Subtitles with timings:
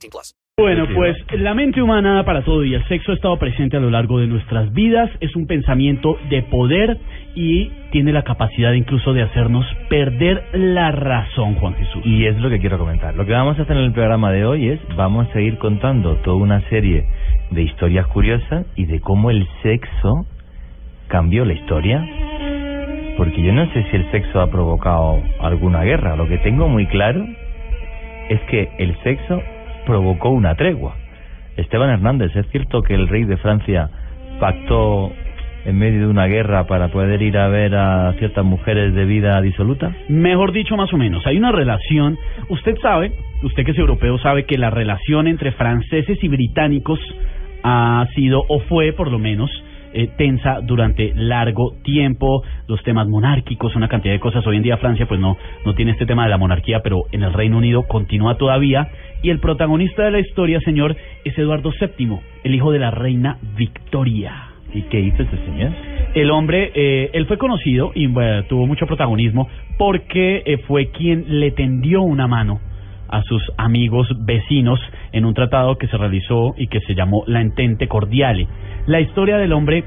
[0.00, 0.34] 18 plus.
[0.58, 3.88] Bueno, pues la mente humana para todo y el sexo ha estado presente a lo
[3.88, 5.10] largo de nuestras vidas.
[5.20, 6.98] Es un pensamiento de poder
[7.34, 12.02] y tiene la capacidad incluso de hacernos perder la razón, Juan Jesús.
[12.04, 13.14] Y es lo que quiero comentar.
[13.14, 16.16] Lo que vamos a hacer en el programa de hoy es, vamos a seguir contando
[16.16, 17.06] toda una serie
[17.50, 20.26] de historias curiosas y de cómo el sexo
[21.08, 22.06] cambió la historia.
[23.16, 26.16] Porque yo no sé si el sexo ha provocado alguna guerra.
[26.16, 27.24] Lo que tengo muy claro
[28.28, 29.42] es que el sexo
[29.86, 30.94] provocó una tregua.
[31.56, 33.90] Esteban Hernández, ¿es cierto que el rey de Francia
[34.38, 35.12] pactó
[35.64, 39.40] en medio de una guerra para poder ir a ver a ciertas mujeres de vida
[39.40, 39.92] disoluta?
[40.08, 41.26] Mejor dicho, más o menos.
[41.26, 42.18] Hay una relación.
[42.48, 46.98] Usted sabe, usted que es europeo sabe que la relación entre franceses y británicos
[47.62, 49.50] ha sido o fue por lo menos
[49.92, 54.46] eh, tensa durante largo tiempo, los temas monárquicos, una cantidad de cosas.
[54.46, 57.22] Hoy en día Francia pues no, no tiene este tema de la monarquía, pero en
[57.22, 58.88] el Reino Unido continúa todavía.
[59.22, 63.38] Y el protagonista de la historia, señor, es Eduardo VII, el hijo de la reina
[63.56, 64.46] Victoria.
[64.72, 65.72] ¿Y qué hizo ese señor?
[66.14, 71.40] El hombre, eh, él fue conocido y bueno, tuvo mucho protagonismo porque eh, fue quien
[71.40, 72.60] le tendió una mano
[73.10, 74.80] a sus amigos vecinos
[75.12, 78.46] en un tratado que se realizó y que se llamó la Entente Cordiale.
[78.86, 79.84] La historia del hombre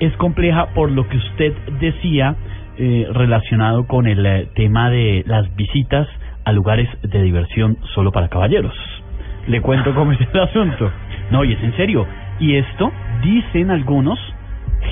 [0.00, 2.36] es compleja por lo que usted decía
[2.78, 6.06] eh, relacionado con el eh, tema de las visitas
[6.44, 8.74] a lugares de diversión solo para caballeros.
[9.46, 10.90] Le cuento cómo es el asunto.
[11.30, 12.06] No, y es en serio.
[12.38, 14.18] Y esto, dicen algunos,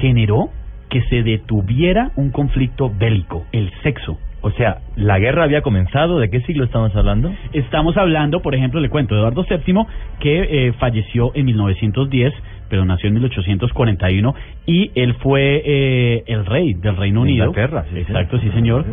[0.00, 0.48] generó
[0.88, 4.18] que se detuviera un conflicto bélico, el sexo.
[4.44, 6.18] O sea, la guerra había comenzado.
[6.18, 7.32] ¿De qué siglo estamos hablando?
[7.54, 9.86] Estamos hablando, por ejemplo, le cuento, Eduardo VII,
[10.20, 12.34] que eh, falleció en 1910,
[12.68, 14.34] pero nació en 1841,
[14.66, 17.46] y él fue eh, el rey del Reino Unido.
[17.46, 18.48] Inglaterra, sí, Exacto, sí.
[18.48, 18.84] sí, señor.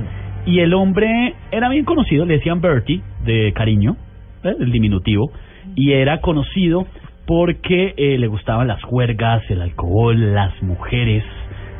[0.45, 3.97] Y el hombre era bien conocido, le decían Bertie, de cariño,
[4.45, 4.55] ¿eh?
[4.57, 5.33] el diminutivo,
[5.75, 6.87] y era conocido
[7.27, 11.25] porque eh, le gustaban las juergas, el alcohol, las mujeres.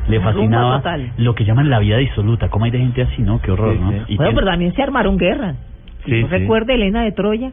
[0.08, 1.12] Le fascinaba total.
[1.16, 2.48] lo que llaman la vida disoluta.
[2.48, 3.40] ¿Cómo hay de gente así, no?
[3.40, 3.90] Qué horror, Sí, ¿no?
[3.90, 3.96] sí.
[4.08, 5.56] Y Bueno, tiene- pero también se armaron guerras.
[6.04, 6.32] Sí, ¿No sí.
[6.32, 7.50] recuerda Elena de Troya?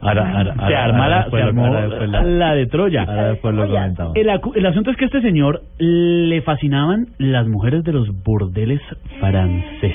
[0.00, 3.02] Ahora, ahora, se ahora- arma ahora la, después se armó la- la de Troya.
[3.04, 3.64] ahora después lo.
[4.14, 8.80] El, el asunto es que a este señor le fascinaban las mujeres de los burdeles
[9.20, 9.94] franceses.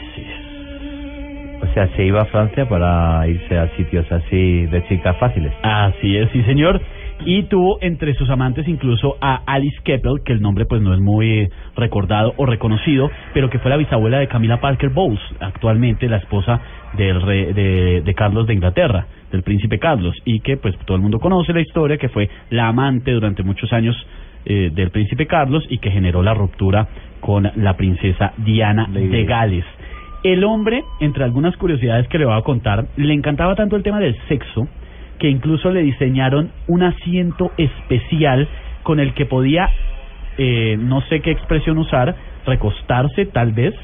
[1.62, 5.52] O sea, se iba a Francia para irse a sitios así de chicas fáciles.
[5.62, 6.82] Así es, sí señor.
[7.26, 11.00] Y tuvo entre sus amantes incluso a Alice Keppel, que el nombre pues no es
[11.00, 16.18] muy recordado o reconocido, pero que fue la bisabuela de Camila Parker Bowles, actualmente la
[16.18, 16.62] esposa
[16.98, 21.02] del rey, de, de Carlos de Inglaterra, del príncipe Carlos, y que pues todo el
[21.02, 23.96] mundo conoce la historia, que fue la amante durante muchos años
[24.46, 26.88] eh, del príncipe Carlos y que generó la ruptura
[27.20, 29.26] con la princesa Diana Lady de.
[29.26, 29.66] Gales.
[30.24, 34.00] El hombre, entre algunas curiosidades que le voy a contar, le encantaba tanto el tema
[34.00, 34.68] del sexo
[35.20, 38.48] que incluso le diseñaron un asiento especial
[38.84, 39.70] con el que podía,
[40.38, 42.16] eh, no sé qué expresión usar,
[42.46, 43.76] recostarse tal vez,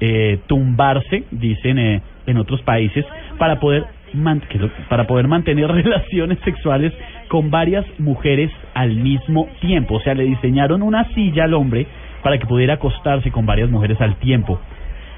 [0.00, 3.04] eh, tumbarse, dicen eh, en otros países,
[3.36, 3.84] para poder
[4.14, 4.42] man-
[4.88, 6.92] para poder mantener relaciones sexuales
[7.28, 9.96] con varias mujeres al mismo tiempo.
[9.96, 11.86] O sea, le diseñaron una silla al hombre
[12.22, 14.58] para que pudiera acostarse con varias mujeres al tiempo.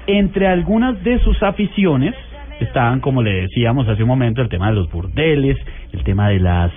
[0.07, 2.13] Entre algunas de sus aficiones
[2.65, 5.57] estaban, como le decíamos hace un momento, el tema de los burdeles,
[5.93, 6.71] el tema de las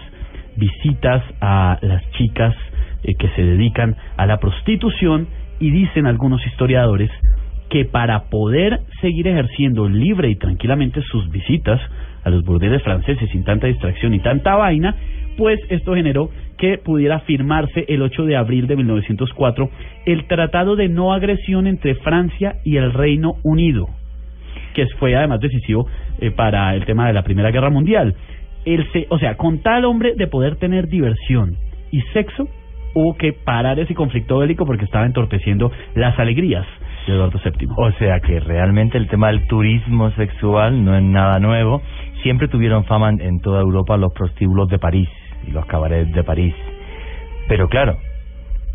[0.57, 2.55] visitas a las chicas
[3.03, 5.29] eh, que se dedican a la prostitución
[5.61, 7.11] y dicen algunos historiadores
[7.71, 11.81] que para poder seguir ejerciendo libre y tranquilamente sus visitas
[12.23, 14.97] a los burdeles franceses sin tanta distracción y tanta vaina,
[15.37, 19.71] pues esto generó que pudiera firmarse el 8 de abril de 1904
[20.07, 23.89] el Tratado de No Agresión entre Francia y el Reino Unido,
[24.75, 25.87] que fue además decisivo
[26.21, 28.15] eh, para el tema de la Primera Guerra Mundial.
[28.67, 31.57] El se- o sea, con tal hombre de poder tener diversión
[31.91, 32.49] y sexo,
[32.95, 36.67] hubo que parar ese conflicto bélico porque estaba entorpeciendo las alegrías
[37.07, 37.69] de Eduardo VII.
[37.77, 41.83] O sea que realmente el tema del turismo sexual no es nada nuevo.
[42.23, 45.09] Siempre tuvieron fama en, en toda Europa los prostíbulos de París
[45.47, 46.55] y los cabarets de París.
[47.49, 47.99] Pero claro,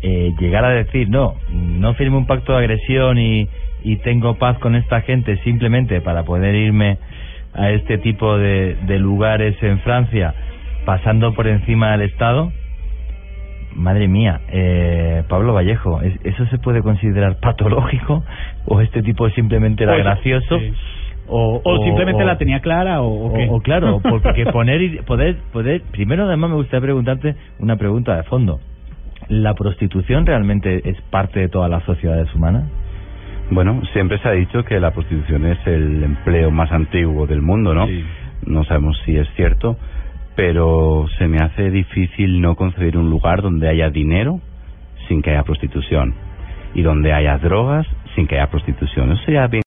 [0.02, 3.48] eh, llegar a decir, no, no firme un pacto de agresión y,
[3.84, 6.98] y tengo paz con esta gente simplemente para poder irme
[7.52, 10.34] a este tipo de, de lugares en Francia
[10.84, 12.52] pasando por encima del Estado.
[13.74, 18.24] Madre mía, eh, Pablo Vallejo, ¿es- ¿eso se puede considerar patológico?
[18.66, 20.58] ¿O este tipo simplemente era Pues, gracioso?
[20.58, 20.72] sí.
[21.32, 23.46] O, O, simplemente o- la tenía clara o, o o, qué.
[23.48, 28.58] o claro, porque poner poder, poder, primero además me gustaría preguntarte una pregunta de fondo.
[29.30, 32.64] ¿La prostitución realmente es parte de todas las sociedades humanas?
[33.52, 37.72] Bueno, siempre se ha dicho que la prostitución es el empleo más antiguo del mundo,
[37.72, 37.86] ¿no?
[37.86, 38.04] Sí.
[38.46, 39.76] No sabemos si es cierto,
[40.34, 44.40] pero se me hace difícil no concebir un lugar donde haya dinero
[45.06, 46.12] sin que haya prostitución
[46.74, 47.86] y donde haya drogas
[48.16, 49.12] sin que haya prostitución.
[49.12, 49.58] Eso sería bien